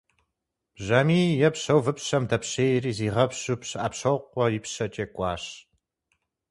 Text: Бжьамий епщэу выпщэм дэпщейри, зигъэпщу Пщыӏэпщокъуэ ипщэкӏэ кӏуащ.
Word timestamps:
Бжьамий 0.75 1.27
епщэу 1.47 1.79
выпщэм 1.85 2.23
дэпщейри, 2.29 2.91
зигъэпщу 2.97 3.55
Пщыӏэпщокъуэ 3.61 4.45
ипщэкӏэ 4.57 5.05
кӏуащ. 5.15 5.43